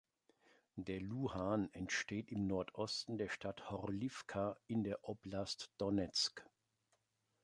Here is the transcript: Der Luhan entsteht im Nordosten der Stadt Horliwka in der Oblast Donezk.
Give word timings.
Der 0.77 0.99
Luhan 0.99 1.71
entsteht 1.73 2.31
im 2.31 2.47
Nordosten 2.47 3.19
der 3.19 3.29
Stadt 3.29 3.69
Horliwka 3.69 4.57
in 4.65 4.83
der 4.83 5.07
Oblast 5.07 5.69
Donezk. 5.77 6.43